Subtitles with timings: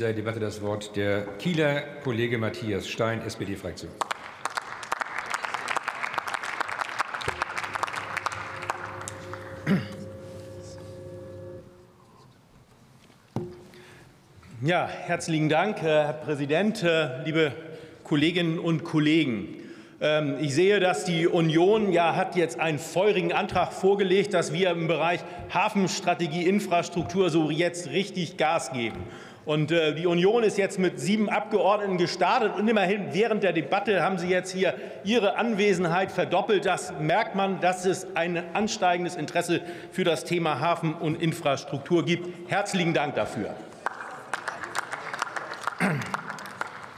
[0.00, 3.90] dieser Debatte das Wort der Kieler Kollege Matthias Stein, SPD-Fraktion.
[14.62, 17.52] Ja, herzlichen Dank, äh, Herr Präsident, äh, liebe
[18.02, 19.48] Kolleginnen und Kollegen.
[20.00, 24.70] Ähm, ich sehe, dass die Union ja hat jetzt einen feurigen Antrag vorgelegt, dass wir
[24.70, 25.20] im Bereich
[25.52, 29.04] Hafenstrategie, Infrastruktur so jetzt richtig Gas geben.
[29.46, 34.02] Und äh, die Union ist jetzt mit sieben Abgeordneten gestartet und immerhin während der Debatte
[34.02, 36.66] haben Sie jetzt hier Ihre Anwesenheit verdoppelt.
[36.66, 39.62] Das merkt man, dass es ein ansteigendes Interesse
[39.92, 42.50] für das Thema Hafen und Infrastruktur gibt.
[42.50, 43.54] Herzlichen Dank dafür.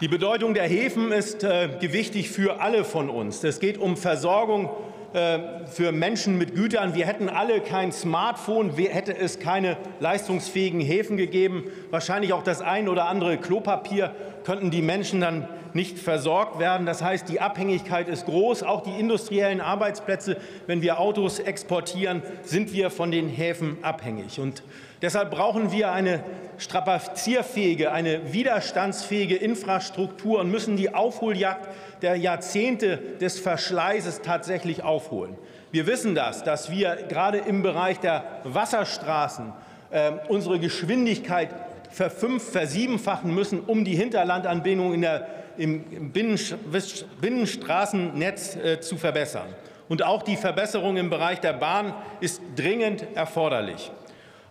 [0.00, 3.42] Die Bedeutung der Häfen ist äh, gewichtig für alle von uns.
[3.42, 4.70] Es geht um Versorgung
[5.12, 6.94] für Menschen mit Gütern.
[6.94, 11.64] Wir hätten alle kein Smartphone, hätte es keine leistungsfähigen Häfen gegeben.
[11.90, 16.86] Wahrscheinlich auch das ein oder andere Klopapier könnten die Menschen dann nicht versorgt werden.
[16.86, 18.64] Das heißt, die Abhängigkeit ist groß.
[18.64, 24.40] Auch die industriellen Arbeitsplätze, wenn wir Autos exportieren, sind wir von den Häfen abhängig.
[24.40, 24.64] Und
[25.02, 26.24] deshalb brauchen wir eine
[26.56, 31.68] strapazierfähige, eine widerstandsfähige Infrastruktur und müssen die Aufholjagd
[32.02, 35.36] der Jahrzehnte des Verschleißes tatsächlich aufholen.
[35.70, 39.52] Wir wissen das, dass wir gerade im Bereich der Wasserstraßen
[39.90, 41.50] äh, unsere Geschwindigkeit
[41.90, 49.54] verfünf, versiebenfachen müssen, um die Hinterlandanbindung in der, im Binnenstraßennetz äh, zu verbessern.
[49.88, 53.90] Und auch die Verbesserung im Bereich der Bahn ist dringend erforderlich.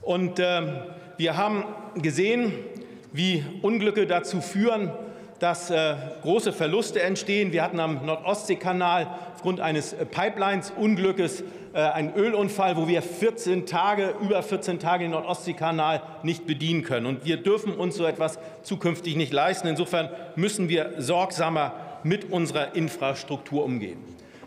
[0.02, 0.62] Und äh,
[1.18, 1.64] wir haben
[1.96, 2.54] gesehen,
[3.12, 4.92] wie Unglücke dazu führen,
[5.40, 7.52] dass äh, große Verluste entstehen.
[7.52, 11.44] Wir hatten am Nordostseekanal aufgrund eines äh, Pipelines-Unglückes
[11.74, 17.06] äh, einen Ölunfall, wo wir 14 Tage, über 14 Tage den Nordostseekanal nicht bedienen können.
[17.06, 19.68] Und wir dürfen uns so etwas zukünftig nicht leisten.
[19.68, 24.00] Insofern müssen wir sorgsamer mit unserer Infrastruktur umgehen.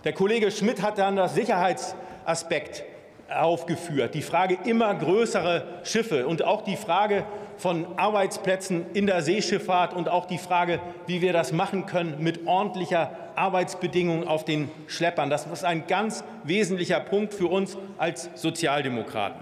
[0.04, 2.84] Der Kollege Schmidt hat dann das Sicherheitsaspekt
[3.32, 7.24] aufgeführt, die Frage immer größere Schiffe und auch die Frage
[7.60, 12.46] von Arbeitsplätzen in der Seeschifffahrt und auch die Frage, wie wir das machen können mit
[12.46, 15.28] ordentlicher Arbeitsbedingungen auf den Schleppern.
[15.28, 19.40] Das ist ein ganz wesentlicher Punkt für uns als Sozialdemokraten.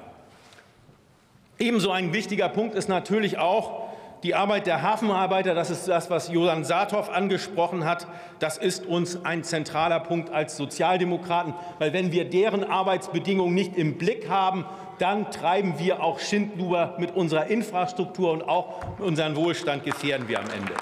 [1.60, 3.88] Ebenso ein wichtiger Punkt ist natürlich auch
[4.24, 8.08] die Arbeit der Hafenarbeiter, das ist das, was Johann Saathoff angesprochen hat,
[8.40, 13.96] das ist uns ein zentraler Punkt als Sozialdemokraten, weil wenn wir deren Arbeitsbedingungen nicht im
[13.96, 14.64] Blick haben,
[14.98, 20.50] dann treiben wir auch Schindluder mit unserer Infrastruktur und auch unseren Wohlstand gefährden wir am
[20.50, 20.74] Ende.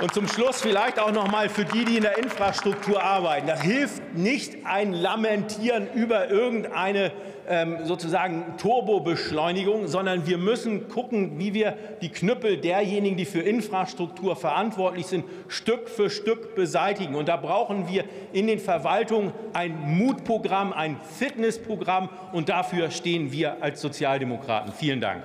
[0.00, 3.48] Und zum Schluss vielleicht auch noch mal für die, die in der Infrastruktur arbeiten.
[3.48, 7.10] Das hilft nicht ein Lamentieren über irgendeine
[7.48, 14.36] ähm, sozusagen Turbobeschleunigung, sondern wir müssen gucken, wie wir die Knüppel derjenigen, die für Infrastruktur
[14.36, 17.16] verantwortlich sind, Stück für Stück beseitigen.
[17.16, 22.08] Und da brauchen wir in den Verwaltungen ein Mutprogramm, ein Fitnessprogramm.
[22.32, 24.72] Und dafür stehen wir als Sozialdemokraten.
[24.72, 25.24] Vielen Dank.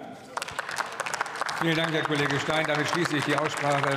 [1.61, 2.65] Vielen Dank, Herr Kollege Stein.
[2.67, 3.89] Damit schließe ich die Aussprache.